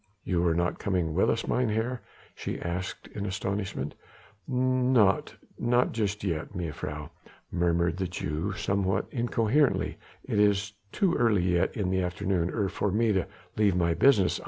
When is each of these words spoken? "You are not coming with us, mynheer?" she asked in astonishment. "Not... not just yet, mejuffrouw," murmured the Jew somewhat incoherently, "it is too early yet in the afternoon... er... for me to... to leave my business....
"You 0.23 0.43
are 0.47 0.55
not 0.55 0.79
coming 0.79 1.13
with 1.13 1.29
us, 1.29 1.45
mynheer?" 1.47 2.01
she 2.33 2.59
asked 2.59 3.05
in 3.13 3.27
astonishment. 3.27 3.93
"Not... 4.47 5.35
not 5.59 5.91
just 5.91 6.23
yet, 6.23 6.53
mejuffrouw," 6.55 7.11
murmured 7.51 7.97
the 7.97 8.07
Jew 8.07 8.53
somewhat 8.53 9.05
incoherently, 9.11 9.99
"it 10.23 10.39
is 10.39 10.73
too 10.91 11.13
early 11.13 11.43
yet 11.53 11.77
in 11.77 11.91
the 11.91 12.01
afternoon... 12.01 12.49
er... 12.49 12.67
for 12.67 12.91
me 12.91 13.13
to... 13.13 13.25
to 13.25 13.27
leave 13.57 13.75
my 13.75 13.93
business.... 13.93 14.39